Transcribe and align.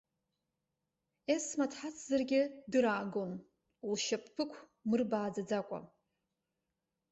Есма 1.35 1.65
дҳацзаргьы 1.71 2.41
дыраагон, 2.71 3.31
лшьапԥыкә 3.91 4.57
мырбааӡаӡакәа. 4.89 5.79